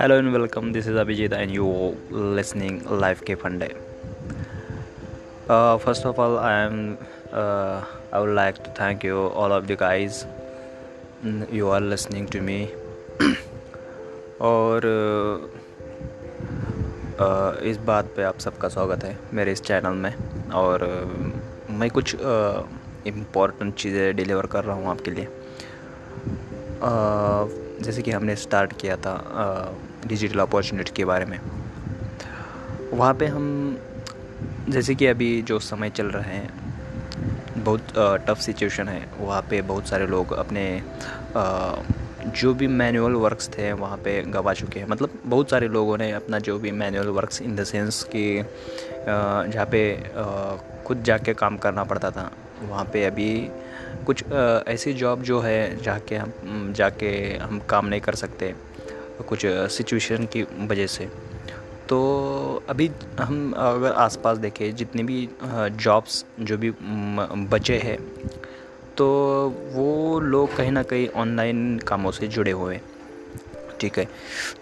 [0.00, 3.66] Hello and welcome this is Abhijit and you listening life के फंडे
[5.84, 6.96] first of all I am
[8.14, 10.26] I would like to thank you all of the guys
[11.52, 12.68] you are listening to me
[14.40, 15.58] और uh,
[17.14, 20.14] uh, इस बात पे आप सबका स्वागत है मेरे इस चैनल में।
[20.50, 22.16] और uh, मैं कुछ
[23.06, 25.26] इम्पोर्टेंट चीज़ें डिलीवर कर रहा हूँ आपके लिए।
[26.78, 29.14] uh, जैसे कि हमने स्टार्ट किया था
[30.06, 31.38] डिजिटल अपॉर्चुनिटी के बारे में।
[32.92, 33.46] वहाँ पे हम
[34.68, 37.92] जैसे कि अभी जो समय चल रहे हैं बहुत
[38.26, 40.64] टफ सिचुएशन है। वहाँ पे बहुत सारे लोग अपने
[41.36, 41.74] आ,
[42.26, 46.10] जो भी मैनुअल वर्क्स थे वहाँ पे गवा चुके हैं। मतलब बहुत सारे लोगों ने
[46.12, 48.24] अपना जो भी manual works in the sense कि
[49.08, 49.80] जहाँ पे
[50.86, 53.30] खुद जाके काम करना पड़ता था। वहाँ पे अभी
[54.06, 54.24] कुछ
[54.68, 58.54] ऐसी जॉब जो है जाके हम जाके हम काम नहीं कर सकते,
[59.28, 61.08] कुछ सिचुएशन की वजह से।
[61.88, 61.98] तो
[62.68, 66.72] अभी हम अगर आसपास देखें, जितने भी जॉब्स जो भी
[67.48, 67.98] बचे हैं
[68.96, 69.06] तो
[69.72, 72.82] वो लोग कहीं ना कहीं ऑनलाइन कामों से जुड़े हुए हैं।
[73.80, 74.06] ठीक है?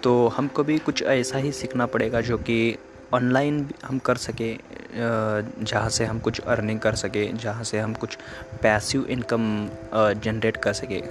[0.02, 2.76] तो हमको भी कुछ ऐसा ही सीखना पड़ेगा जो कि
[3.14, 4.52] ऑनलाइन हम कर सके
[4.92, 8.16] जहाँ से हम कुछ अर्निंग कर सके, जहाँ से हम कुछ
[8.62, 11.02] पैसिव इनकम जनरेट कर सके।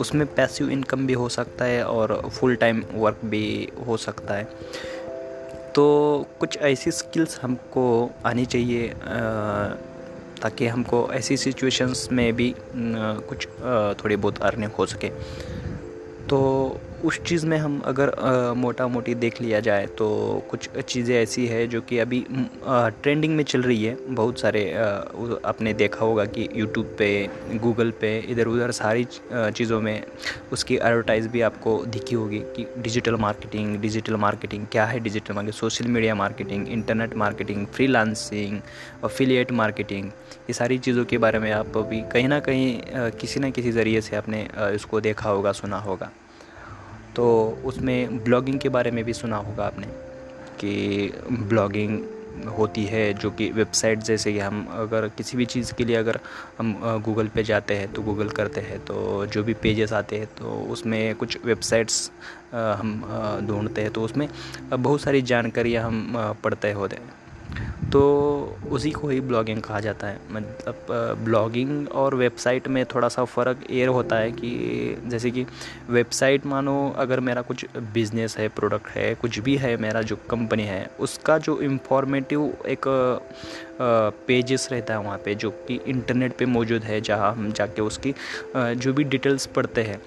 [0.00, 4.44] उसमें पैसिव इनकम भी हो सकता है और फुल टाइम वर्क भी हो सकता है।
[5.74, 5.84] तो
[6.40, 8.92] कुछ ऐसी स्किल्स हमको आनी चाहिए
[10.42, 13.46] ताकि हमको ऐसी सिचुएशंस में भी कुछ
[14.02, 15.08] थोड़ी बहुत अर्निंग हो सके।
[16.28, 16.38] तो
[17.04, 18.10] उस चीज़ में हम अगर
[18.56, 20.06] मोटा मोटी देख लिया जाए तो
[20.50, 25.72] कुछ चीज़ें ऐसी है जो कि अभी ट्रेंडिंग में चल रही है। बहुत सारे आपने
[25.74, 27.08] देखा होगा कि यूट्यूब पे
[27.62, 30.02] गूगल पे इधर उधर सारी चीज़ों में
[30.52, 35.58] उसकी एडवर्टाइज भी आपको दिखी होगी कि डिजिटल मार्केटिंग डिजिटल मार्केटिंग क्या है digital marketing
[35.60, 38.60] social media marketing internet marketing freelancing
[39.04, 43.50] affiliate marketing ये सारी चीज़ों के बारे में आप अभी कहीं ना कहीं किसी न
[43.50, 46.10] किसी ज़रिए से आपने इसको देखा होगा, सुना होगा।
[47.16, 49.86] तो उसमें ब्लॉगिंग के बारे में भी सुना होगा आपने
[50.60, 51.98] कि ब्लॉगिंग
[52.58, 56.18] होती है जो कि वेबसाइट जैसे कि हम अगर किसी भी चीज़ के लिए अगर
[56.58, 56.72] हम
[57.04, 60.52] गूगल पे जाते हैं तो गूगल करते हैं तो जो भी पेजेस आते हैं तो
[60.70, 62.10] उसमें कुछ वेबसाइट्स
[62.52, 63.00] हम
[63.48, 64.28] ढूंढते हैं तो उसमें
[64.72, 66.12] बहुत सारी जानकारियाँ हम
[66.44, 67.25] पढ़ते होते हैं।
[67.92, 68.00] तो
[68.70, 70.86] उसी को ही ब्लॉगिंग कहा जाता है। मतलब
[71.24, 75.44] ब्लॉगिंग और वेबसाइट में थोड़ा सा फ़र्क ये होता है कि जैसे कि
[75.90, 77.64] वेबसाइट मानो अगर मेरा कुछ
[77.94, 82.88] बिज़नेस है प्रोडक्ट है, कुछ भी है, मेरा जो कंपनी है, उसका जो इंफॉर्मेटिव एक
[84.26, 88.14] पेजेस रहता है वहाँ पे जो कि इंटरनेट पे मौजूद है, जहाँ हम जाके उसकी
[88.56, 89.98] जो भी डिटेल्स पढ़ते हैं।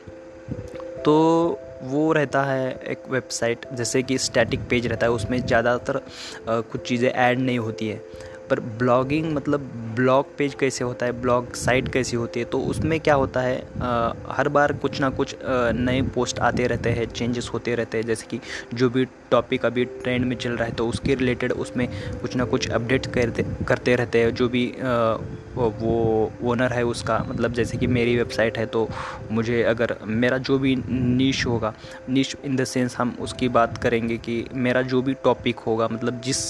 [1.01, 6.01] तो वो रहता है एक वेबसाइट जैसे कि स्टैटिक पेज रहता है उसमें ज़्यादातर
[6.49, 8.01] कुछ चीज़ें ऐड नहीं होती है।
[8.49, 9.59] पर ब्लॉगिंग मतलब
[9.95, 13.57] ब्लॉग पेज कैसे होता है ब्लॉग साइट कैसी होती है तो उसमें क्या होता है
[13.81, 18.05] आ, हर बार कुछ ना कुछ नए पोस्ट आते रहते हैं चेंजेस होते रहते हैं
[18.05, 18.39] जैसे कि
[18.73, 21.87] जो भी टॉपिक अभी ट्रेंड में चल रहा है तो उसके रिलेटेड उसमें
[22.21, 25.17] कुछ ना कुछ अपडेट करते करते रहते हैं जो भी आ,
[25.59, 28.87] वो ओनर है उसका मतलब जैसे कि मेरी वेबसाइट है तो
[29.31, 31.73] मुझे अगर मेरा जो भी नीश होगा
[32.09, 36.21] नीश इन द सेंस हम उसकी बात करेंगे कि मेरा जो भी टॉपिक होगा मतलब
[36.21, 36.45] जिस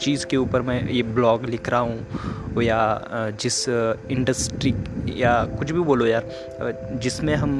[0.00, 4.74] चीज़ के ऊपर मैं ये ब्लॉग लिख रहा हूँ, या जिस इंडस्ट्री
[5.16, 7.52] या कुछ भी बोलो यार जिसमें हम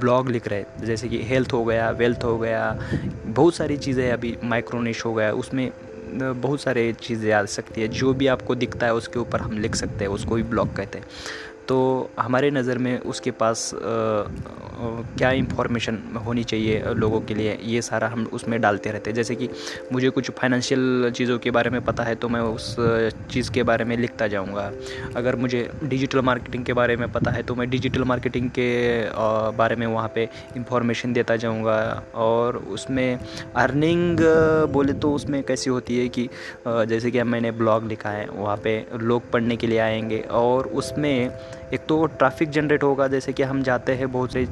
[0.00, 2.78] ब्लॉग लिख रहे हैं, जैसे कि हेल्थ हो गया वेल्थ हो गया,
[3.26, 5.70] बहुत सारी चीज़ें अभी माइक्रोनिश हो गया, उसमें
[6.08, 9.74] बहुत सारे चीज़ें आ सकती है। जो भी आपको दिखता है, उसके ऊपर हम लिख
[9.74, 11.06] सकते हैं, उसको भी ब्लॉग कहते हैं।
[11.68, 13.78] तो हमारे नज़र में उसके पास आ,
[15.18, 17.56] क्या इंफॉर्मेशन होनी चाहिए लोगों के लिए?
[17.64, 19.48] ये सारा हम उसमें डालते रहते हैं। जैसे कि
[19.92, 22.74] मुझे कुछ फाइनेंशियल चीज़ों के बारे में पता है तो मैं उस
[23.30, 24.70] चीज़ के बारे में लिखता जाऊँगा।
[25.16, 28.68] अगर मुझे डिजिटल मार्केटिंग के बारे में पता है तो मैं डिजिटल मार्केटिंग के
[29.56, 33.18] बारे में वहाँ पे इंफॉर्मेशन देता जाऊँगा। और उसमें
[33.56, 34.20] अर्निंग
[34.72, 36.28] बोले तो उसमें कैसी होती है कि
[36.66, 41.30] जैसे कि मैंने ब्लॉग लिखा है वहाँ पर लोग पढ़ने के लिए आएँगे और उसमें
[41.74, 44.44] एक तो ट्रैफ़िक जनरेट होगा, जैसे कि हम जाते हैं बहुत से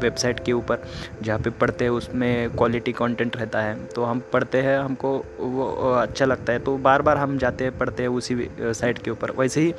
[0.00, 0.82] वेबसाइट के ऊपर,
[1.22, 5.92] जहाँ पे पढ़ते हैं, उसमें क्वालिटी कंटेंट रहता है। तो हम पढ़ते हैं, हमको वो
[5.92, 9.30] अच्छा लगता है। तो बार बार हम जाते हैं, पढ़ते हैं उसी साइट के ऊपर।
[9.38, 9.72] वैसे ही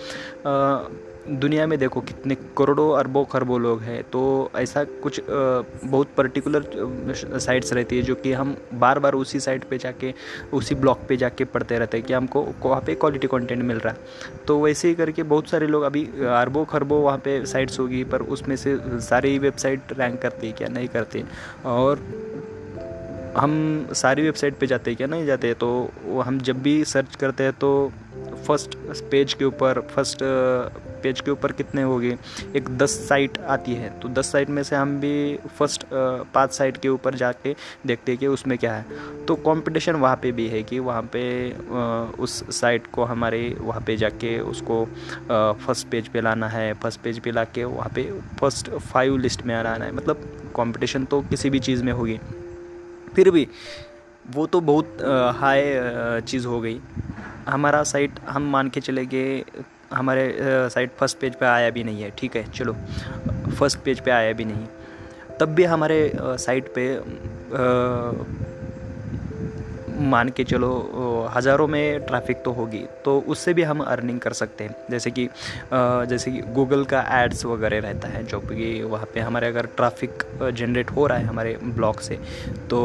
[1.27, 6.65] दुनिया में देखो कितने करोड़ों अरबों खरबों लोग हैं तो ऐसा कुछ बहुत पर्टिकुलर
[7.15, 10.13] साइट्स रहती है जो कि हम बार बार उसी साइट पे जाके,
[10.53, 13.93] उसी ब्लॉग पे जाके पढ़ते रहते हैं कि हमको वहाँ पे क्वालिटी कंटेंट मिल रहा
[13.93, 18.03] है। तो वैसे ही करके बहुत सारे लोग अभी अरबों खरबों वहाँ पे साइट्स होगी,
[18.03, 21.23] पर उसमें से सारी वेबसाइट रैंक करती है क्या नहीं करती
[21.65, 21.99] और
[23.37, 25.91] हम सारी वेबसाइट पे जाते हैं क्या नहीं जाते तो
[26.25, 27.91] हम जब भी सर्च करते हैं तो
[28.47, 28.77] फ़र्स्ट
[29.11, 30.23] पेज के ऊपर फ़र्स्ट
[30.99, 32.17] पेज के ऊपर कितने होंगे?
[32.55, 35.85] एक दस साइट आती है। तो दस साइट में से हम भी फ़र्स्ट
[36.33, 37.55] पाँच साइट के ऊपर जाके
[37.87, 41.23] देखते हैं कि उसमें क्या है। तो कंपटीशन वहाँ पे भी है कि वहाँ पे
[42.19, 44.83] उस साइट को हमारे वहाँ पे जाके उसको
[45.29, 48.03] फ़र्स्ट पेज पे लाना है। फ़र्स्ट पेज पे ला के वहाँ पे
[48.39, 52.19] फ़र्स्ट फाइव लिस्ट में आना है। मतलब कंपटीशन तो किसी भी चीज़ में होगी।
[53.15, 53.47] फिर भी
[54.25, 54.97] वो तो बहुत
[55.35, 56.79] हाई चीज़ हो गई।
[57.47, 59.43] हमारा साइट हम मान के चले गए
[59.93, 60.33] हमारे
[60.69, 62.73] साइट फ़र्स्ट पेज पे आया भी नहीं है, ठीक है, चलो
[63.49, 64.65] फ़र्स्ट पेज पे आया भी नहीं।
[65.39, 66.87] तब भी हमारे साइट पे
[70.01, 70.69] मान के चलो
[71.35, 75.27] हज़ारों में ट्रैफ़िक तो होगी तो उससे भी हम अर्निंग कर सकते हैं। जैसे कि
[75.73, 80.23] जैसे कि गूगल का एड्स वगैरह रहता है, जो कि वहाँ पे हमारे अगर ट्रैफ़िक
[80.55, 82.19] जनरेट हो रहा है हमारे ब्लॉग से
[82.69, 82.79] तो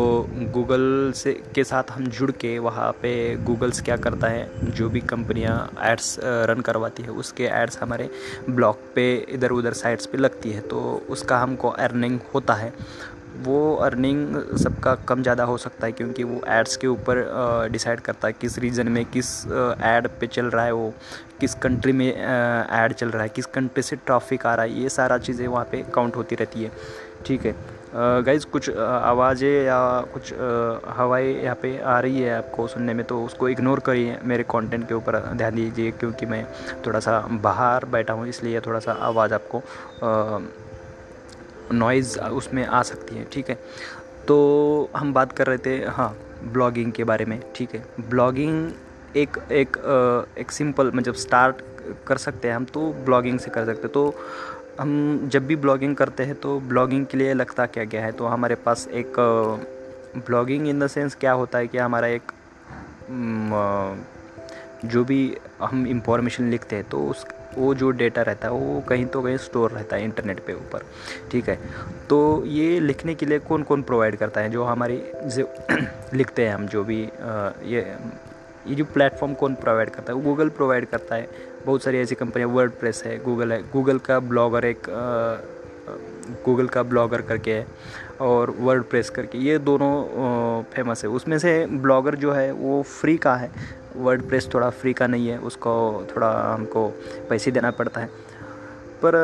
[0.54, 3.14] गूगल से, के साथ हम जुड़ के वहाँ पे
[3.44, 8.10] गूगल्स क्या करता है, जो भी कंपनियाँ एड्स रन करवाती है, उसके एड्स हमारे
[8.50, 10.80] ब्लॉग पे इधर उधर साइट्स पे लगती है तो
[11.10, 12.72] उसका हमको अर्निंग होता है।
[13.42, 17.22] वो अर्निंग सबका कम ज़्यादा हो सकता है क्योंकि वो एड्स के ऊपर
[17.72, 20.92] डिसाइड करता है किस रीजन में किस एड पे चल रहा है वो,
[21.40, 24.88] किस कंट्री में ऐड चल रहा है, किस कंट्री से ट्रैफ़िक आ रहा है, ये
[24.88, 26.70] सारा चीज़ें वहाँ पे काउंट होती रहती है।
[27.26, 27.54] ठीक है।
[27.94, 29.78] गाइज़ कुछ आवाज़ें या
[30.14, 30.32] कुछ
[30.96, 34.88] हवाएँ यहाँ पे आ रही है आपको सुनने में तो उसको इग्नोर करिए मेरे कंटेंट
[34.88, 36.44] के ऊपर, ध्यान दीजिए, क्योंकि मैं
[36.86, 39.62] थोड़ा सा बाहर बैठा हूँ, इसलिए थोड़ा सा आवाज़ आपको
[41.72, 43.58] नॉइज़ उसमें आ सकती है, ठीक है?
[44.28, 46.14] तो हम बात कर रहे थे हाँ
[46.44, 47.84] ब्लॉगिंग के बारे में, ठीक है?
[48.00, 48.70] ब्लॉगिंग
[49.16, 49.76] एक एक
[50.38, 51.56] एक सिंपल मतलब स्टार्ट
[52.06, 54.14] कर सकते हैं हम तो ब्लॉगिंग से कर सकते हैं। तो
[54.80, 58.12] हम जब भी ब्लॉगिंग करते हैं तो ब्लॉगिंग के लिए लगता क्या क्या है?
[58.12, 59.12] तो हमारे पास एक
[60.16, 62.32] ब्लॉगिंग इन द सेंस क्या होता है कि हमारा एक
[64.84, 67.24] जो भी हम इंफॉर्मेशन लिखते हैं तो उस
[67.58, 70.82] वो जो डेटा रहता है, वो कहीं तो कहीं स्टोर रहता है इंटरनेट पे ऊपर,
[71.30, 71.58] ठीक है?
[72.08, 74.50] तो ये लिखने के लिए कौन कौन प्रोवाइड करता है?
[74.50, 75.48] जो हमारी जो
[76.14, 77.02] लिखते हैं हम, जो भी
[77.66, 77.96] ये
[78.68, 80.18] ये जो प्लेटफॉर्म कौन प्रोवाइड करता है?
[80.18, 81.28] वो गूगल प्रोवाइड करता है।
[81.66, 84.86] बहुत सारी ऐसी कंपनियाँ वर्ड प्रेस है गूगल है। गूगल का ब्लॉगर एक
[86.44, 87.66] गूगल का ब्लॉगर करके है
[88.20, 93.16] और वर्ड प्रेस करके, ये दोनों फ़ेमस है। उसमें से ब्लॉगर जो है, वो फ्री
[93.16, 93.50] का है।
[93.96, 96.88] वर्ड प्रेस थोड़ा फ्री का नहीं है, उसको थोड़ा हमको
[97.30, 98.06] पैसे देना पड़ता है।
[99.04, 99.14] पर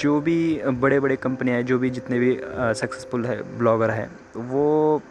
[0.00, 2.38] जो भी बड़े बड़े कंपनियाँ हैं, जो भी जितने भी
[2.74, 5.02] सक्सेसफुल है ब्लॉगर है, वो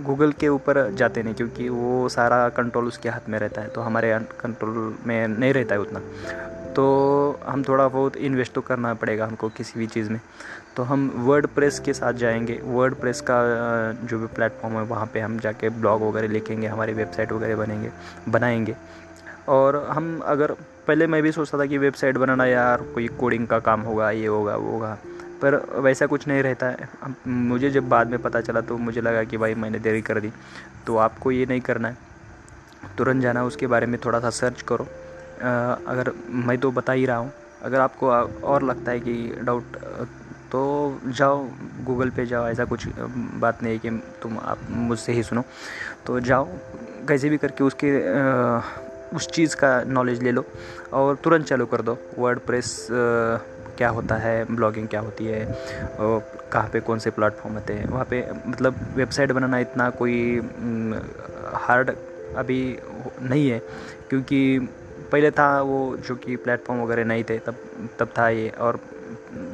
[0.00, 3.80] गूगल के ऊपर जाते नहीं, क्योंकि वो सारा कंट्रोल उसके हाथ में रहता है। तो
[3.80, 6.00] हमारे कंट्रोल में नहीं रहता है उतना।
[6.76, 10.20] तो हम थोड़ा बहुत इन्वेस्ट तो करना पड़ेगा हमको किसी भी चीज़ में।
[10.76, 13.36] तो हम वर्ड प्रेस के साथ जाएँगे। वर्ड प्रेस का
[14.06, 17.90] जो भी प्लेटफॉर्म है, वहाँ पे हम जाके ब्लॉग वगैरह लिखेंगे, हमारी वेबसाइट वगैरह बनेंगे,
[18.28, 18.76] बनाएँगे।
[19.48, 20.52] और हम अगर,
[20.86, 24.26] पहले मैं भी सोचता था कि वेबसाइट बनाना यार, कोई कोडिंग का काम होगा, ये
[24.26, 24.98] होगा, वो होगा।
[25.42, 26.88] पर वैसा कुछ नहीं रहता है।
[27.28, 30.32] मुझे जब बाद में पता चला तो मुझे लगा कि भाई मैंने देरी कर दी।
[30.86, 31.96] तो आपको ये नहीं करना है।
[32.98, 34.86] तुरंत जाना, उसके बारे में थोड़ा सा सर्च करो।
[35.42, 36.12] अगर
[36.46, 39.76] मैं तो बता ही रहा हूँ, अगर आपको और लगता है कि डाउट
[40.52, 40.62] तो
[41.08, 41.38] जाओ
[41.84, 42.86] गूगल पे जाओ, ऐसा कुछ
[43.40, 43.90] बात नहीं है कि
[44.22, 45.44] तुम आप मुझसे ही सुनो।
[46.06, 46.48] तो जाओ,
[47.08, 47.90] कैसे भी करके उसके
[49.16, 50.44] उस चीज़ का नॉलेज ले लो
[50.92, 55.44] और तुरंत चालू कर दो। वर्ड प्रेस क्या होता है ब्लॉगिंग क्या होती है
[55.98, 56.20] और
[56.52, 60.40] कहाँ पे कौन से प्लेटफॉर्म होते हैं, वहाँ पे मतलब वेबसाइट बनाना इतना कोई
[61.56, 61.90] हार्ड
[62.36, 62.60] अभी
[63.22, 63.58] नहीं है,
[64.10, 64.68] क्योंकि
[65.12, 67.56] पहले था वो जो कि प्लेटफॉर्म वगैरह नहीं थे, तब
[67.98, 68.80] तब था ये। और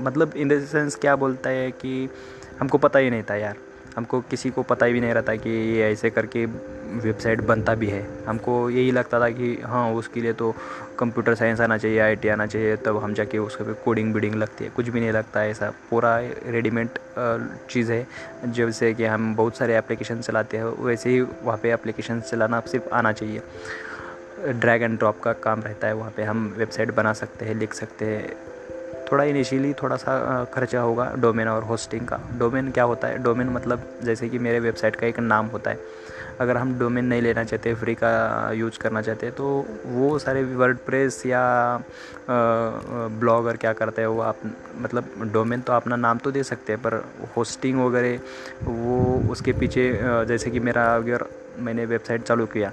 [0.00, 2.08] मतलब इन द सेंस क्या बोलता है कि
[2.60, 3.56] हमको पता ही नहीं था यार।
[3.96, 7.86] हमको किसी को पता ही भी नहीं रहता कि ये ऐसे करके वेबसाइट बनता भी
[7.86, 10.54] है। हमको यही लगता था कि हाँ उसके लिए तो
[10.98, 14.64] कंप्यूटर साइंस आना चाहिए आईटी आना चाहिए, तब हम जाके उसके पे कोडिंग बीडिंग लगती
[14.64, 16.88] है। कुछ भी नहीं लगता है ऐसा। पूरा रेडीमेड
[17.70, 18.06] चीज़ है।
[18.46, 22.88] जैसे कि हम बहुत सारे एप्लीकेशन चलाते हैं, वैसे ही वहाँ पे एप्लीकेशन चलाना सिर्फ़
[22.94, 23.42] आना चाहिए।
[24.44, 27.74] ड्रैग एंड ड्रॉप का काम रहता है, वहाँ पे हम वेबसाइट बना सकते हैं, लिख
[27.74, 28.36] सकते हैं।
[29.12, 33.18] थोड़ा इनिशियली थोड़ा सा खर्चा होगा डोमेन और होस्टिंग का। डोमेन क्या होता है?
[33.22, 35.78] डोमेन मतलब जैसे कि मेरे वेबसाइट का एक नाम होता है।
[36.40, 38.10] अगर हम डोमेन नहीं लेना चाहते फ्री का
[38.52, 39.46] यूज़ करना चाहते हैं तो
[39.86, 41.40] वो सारे वर्ड प्रेस या
[42.30, 44.36] ब्लॉगर क्या करते हैं, वो आप
[44.76, 46.94] मतलब डोमेन तो अपना नाम तो दे सकते हैं, पर
[47.36, 48.18] होस्टिंग वगैरह,
[48.64, 49.90] वो उसके पीछे
[50.28, 51.24] जैसे कि मेरा, अगर
[51.58, 52.72] मैंने वेबसाइट चालू किया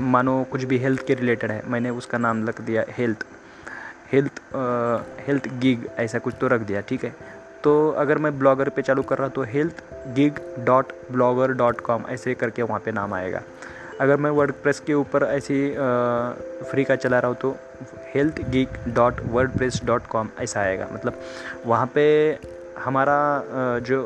[0.00, 3.24] मानो कुछ भी हेल्थ के रिलेटेड है। मैंने उसका नाम रख दिया हेल्थ
[4.12, 4.40] हेल्थ
[5.26, 7.14] हेल्थ गिग ऐसा कुछ तो रख दिया, ठीक है?
[7.64, 9.82] तो अगर मैं ब्लॉगर पे चालू कर रहा तो health
[10.14, 13.42] gig dot blogger dot com ऐसे करके वहाँ पे नाम आएगा।
[14.00, 15.68] अगर मैं वर्ड प्रेस के ऊपर ऐसी
[16.70, 17.56] फ्री का चला रहा हूँ तो
[18.14, 21.20] health gig dot wordpress dot com ऐसा आएगा। मतलब
[21.66, 22.04] वहाँ पे
[22.78, 23.18] हमारा
[23.80, 24.02] जो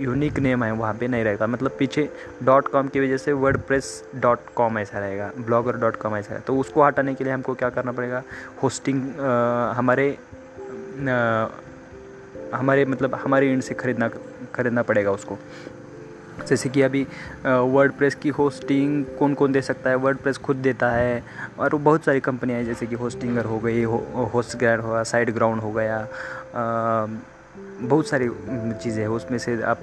[0.00, 2.08] यूनिक नेम है वहाँ पे नहीं रहेगा। मतलब पीछे
[2.42, 6.34] डॉट कॉम की वजह से वर्ड प्रेस डॉट कॉम ऐसा रहेगा ब्लॉगर डॉट कॉम ऐसा
[6.34, 8.22] है तो उसको हटाने के लिए हमको क्या करना पड़ेगा?
[8.62, 9.02] होस्टिंग
[9.76, 11.46] हमारे आ,
[12.54, 14.08] हमारे मतलब हमारे इंड से ख़रीदना
[14.54, 15.38] ख़रीदना पड़ेगा उसको।
[16.48, 17.06] जैसे कि अभी
[17.44, 19.96] वर्ड प्रेस की होस्टिंग कौन कौन दे सकता है?
[19.96, 21.22] वर्ड प्रेस खुद देता है
[21.58, 25.30] और बहुत सारी कंपनियाँ हैं जैसे कि होस्टिंगर हो गई हो होस्ट ग्राउंड हुआ साइड
[25.34, 25.98] ग्राउंड हो गया
[27.54, 28.28] बहुत सारी
[28.74, 29.80] चीज़ें हैं। उसमें से आप,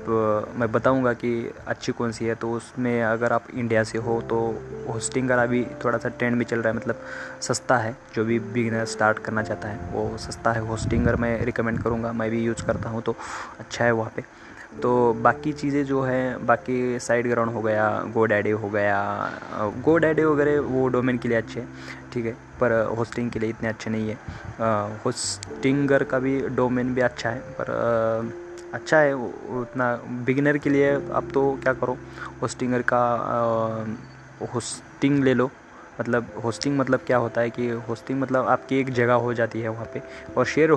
[0.58, 1.32] मैं बताऊँगा कि
[1.68, 4.40] अच्छी कौन सी है। तो उसमें अगर आप इंडिया से हो तो
[4.88, 7.02] होस्टिंग का अभी थोड़ा सा ट्रेंड में चल रहा है। मतलब
[7.42, 11.82] सस्ता है, जो भी बिगनर स्टार्ट करना चाहता है, वो सस्ता है। होस्टिंगर मैं रिकमेंड
[11.84, 13.16] करूँगा, मैं भी यूज़ करता हूँ तो
[13.60, 14.24] अच्छा है वहाँ पर
[14.72, 14.90] तो
[15.22, 19.00] बाकी चीज़ें जो है बाकी साइड ग्राउंड हो गया गो डैडे हो गया
[19.86, 21.68] गो डैडे वगैरह वो डोमेन के लिए अच्छे हैं
[22.14, 24.18] ठीक है पर होस्टिंग के लिए इतने अच्छे नहीं है।
[25.06, 29.94] होस्टिंगर का भी डोमेन भी अच्छा है पर आ, अच्छा है उतना
[30.26, 31.98] बिगिनर के लिए अब तो क्या करो
[32.42, 33.02] होस्टिंगर का
[34.54, 35.50] होस्टिंग ले लो।
[36.00, 39.70] मतलब होस्टिंग मतलब क्या होता है कि होस्टिंग मतलब आपकी एक जगह हो जाती है
[39.70, 40.02] वहाँ पे
[40.38, 40.70] और शेयर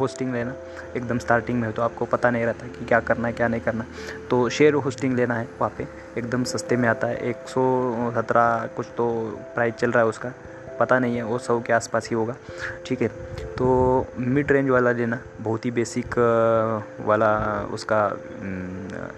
[0.00, 0.54] होस्टिंग लेना
[0.96, 3.60] एकदम स्टार्टिंग में हो तो आपको पता नहीं रहता कि क्या करना है, क्या नहीं
[3.60, 3.84] करना
[4.30, 5.86] तो शेयर होस्टिंग लेना है वहाँ पे,
[6.18, 9.08] एकदम सस्ते में आता है, एक सौ सत्रह कुछ तो
[9.54, 10.32] प्राइस चल रहा है उसका,
[10.80, 12.34] पता नहीं है, वो सौ के आसपास ही होगा,
[12.86, 13.08] ठीक है।
[13.58, 16.18] तो मिड रेंज वाला लेना, बहुत ही बेसिक
[17.06, 17.30] वाला
[17.74, 18.00] उसका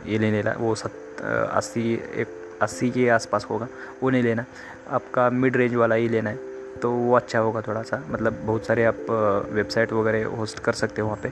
[0.07, 2.29] ये लेने ला वो सत अस्सी, एक,
[2.63, 3.67] अस्सी के आसपास होगा,
[4.03, 4.45] वो नहीं लेना।
[4.91, 6.49] आपका मिड रेंज वाला ही लेना है
[6.83, 9.07] तो वो अच्छा होगा थोड़ा सा मतलब बहुत सारे आप
[9.53, 11.29] वेबसाइट वगैरह होस्ट कर सकते हो वहाँ पे।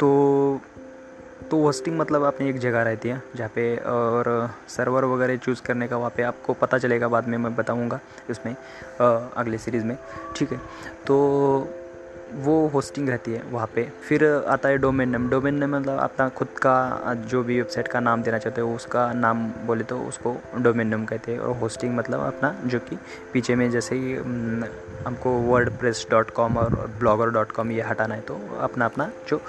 [0.00, 0.60] तो
[1.50, 5.88] तो होस्टिंग मतलब आपने एक जगह रहती है जहाँ पे, और सर्वर वगैरह चूज़ करने
[5.88, 8.54] का वहाँ पे आपको पता चलेगा बाद में मैं बताऊँगा इसमें
[9.00, 9.96] अगले सीरीज़ में।
[10.36, 10.58] ठीक है
[11.06, 11.16] तो
[12.34, 16.28] वो होस्टिंग रहती है वहाँ पे। फिर आता है डोमेन नेम डोमेन नेम मतलब अपना
[16.28, 20.36] खुद का, जो भी वेबसाइट का नाम देना चाहते हो, उसका नाम बोले तो उसको
[20.58, 22.98] डोमेन नेम कहते हैं। और होस्टिंग मतलब अपना, जो कि
[23.32, 24.14] पीछे में जैसे ही
[25.06, 29.10] हमको वर्ड प्रेस डॉट कॉम और ब्लॉगर डॉट कॉम ये हटाना है तो अपना अपना
[29.28, 29.40] जो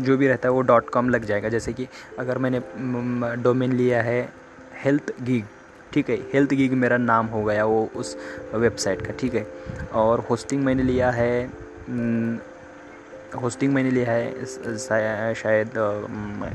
[0.00, 1.86] जो भी रहता है वो डॉट कॉम लग जाएगा। जैसे कि
[2.18, 2.60] अगर मैंने
[3.42, 4.28] डोमेन लिया है
[4.84, 5.44] हेल्थ गीग
[5.92, 8.16] ठीक है हेल्थ गीग मेरा नाम हो गया वो उस
[8.54, 9.46] वेबसाइट का, ठीक है।
[9.94, 11.65] और होस्टिंग मैंने लिया है
[13.42, 15.70] होस्टिंग मैंने लिया है शायद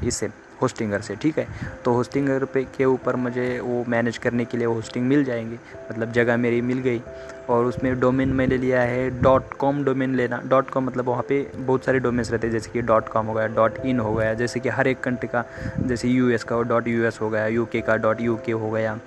[0.04, 0.30] इससे
[0.62, 1.48] होस्टिंगर से, ठीक है?
[1.86, 5.58] तो होस्टिंगर पे के ऊपर मुझे वो मैनेज करने के लिए होस्टिंग मिल जाएँगे।
[5.92, 7.02] मतलब जगह मेरी मिल गई।
[7.50, 11.42] और उसमें डोमेन मैंने लिया है डॉट कॉम डोमेन लेना। डॉट कॉम मतलब वहाँ पे
[11.56, 14.34] बहुत सारे डोमेन्स रहते हैं, जैसे कि डॉट कॉम हो गया डॉट इन हो गया,
[14.34, 15.44] जैसे कि हर एक कंट्री का,
[15.80, 19.00] जैसे यू एस का डॉट यू हो गया यू के डॉट यू हो गया।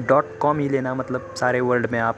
[0.00, 2.16] डॉट कॉम ही लेना मतलब सारे वर्ल्ड में आप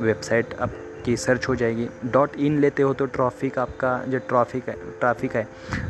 [0.00, 0.70] वेबसाइट आप
[1.10, 5.36] की सर्च हो जाएगी। डॉट इन लेते हो तो ट्रॉफिक आपका जो ट्रॉफिक है ट्रैफ़िक
[5.36, 5.46] है,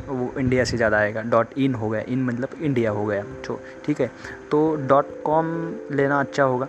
[0.08, 3.60] वो इंडिया से ज़्यादा आएगा। डॉट इन हो गया। इन मतलब इंडिया हो गया। तो
[3.84, 4.10] ठीक है।
[4.50, 5.46] तो डॉट कॉम
[5.92, 6.68] लेना अच्छा होगा।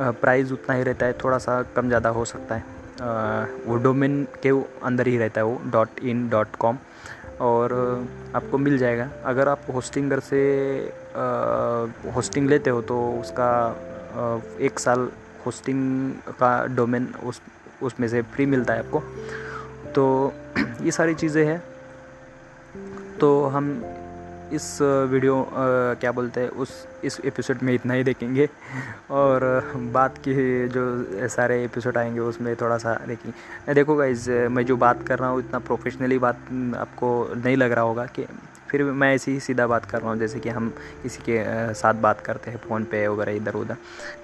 [0.00, 2.78] प्राइस उतना ही रहता है। थोड़ा सा कम ज़्यादा हो सकता है।
[3.66, 4.50] वो डोमेन के
[4.84, 6.78] अंदर ही रहता है वो। डॉट इन डॉट कॉम
[7.40, 7.72] और
[8.34, 10.40] आपको मिल जाएगा। अगर आप होस्टिंगर से
[12.14, 13.50] होस्टिंग लेते हो तो उसका
[14.60, 15.08] एक साल
[15.46, 17.40] होस्टिंग का डोमेन उस
[17.82, 19.00] उसमें से फ्री मिलता है आपको।
[19.94, 20.34] तो
[20.82, 21.62] ये सारी चीज़ें हैं।
[23.20, 23.70] तो हम
[24.52, 25.48] इस वीडियो आ,
[25.94, 26.70] क्या बोलते हैं उस
[27.04, 28.48] इस एपिसोड में इतना ही देखेंगे।
[29.10, 29.44] और
[29.76, 30.34] बात की
[30.68, 35.28] जो सारे एपिसोड आएँगे उसमें थोड़ा सा देखेंगे। देखो गाइज़ मैं जो बात कर रहा
[35.30, 36.36] हूँ इतना प्रोफेशनली बात
[36.76, 38.26] आपको नहीं लग रहा होगा कि
[38.70, 40.68] फिर मैं ऐसे ही सीधा बात कर रहा हूँ, जैसे कि हम
[41.02, 41.42] किसी के
[41.74, 43.76] साथ बात करते हैं फ़ोन पे वगैरह इधर उधर।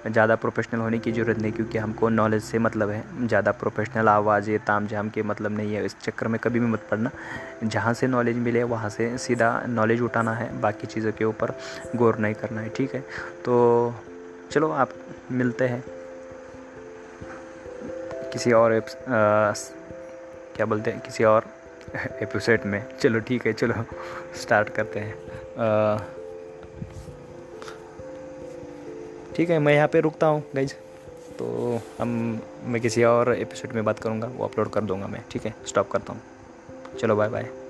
[0.07, 4.49] ज़्यादा प्रोफेशनल होने की ज़रूरत नहीं, क्योंकि हमको नॉलेज से मतलब है। ज़्यादा प्रोफेशनल आवाज़
[4.51, 7.11] ये ताम झाम के मतलब नहीं है। इस चक्कर में कभी भी मत पड़ना।
[7.63, 11.53] जहाँ से नॉलेज मिले, वहाँ से सीधा नॉलेज उठाना है। बाकी चीज़ों के ऊपर
[11.95, 13.01] गौर नहीं करना है, ठीक है?
[13.45, 13.93] तो
[14.51, 14.89] चलो, आप
[15.31, 15.83] मिलते हैं।
[18.33, 18.85] किसी और एप
[20.55, 20.99] क्या बोलते हैं?
[21.01, 21.45] किसी और
[21.95, 23.73] एपिसोड में। चलो ठीक है, चलो
[24.35, 25.15] स्टार्ट करते हैं।
[29.35, 30.73] ठीक है, मैं यहाँ पे रुकता हूँ गाइज़
[31.39, 35.45] तो हम, मैं किसी और एपिसोड में बात करूँगा, वो अपलोड कर दूँगा मैं, ठीक
[35.45, 35.53] है?
[35.67, 37.66] स्टॉप करता हूँ। चलो बाय बाय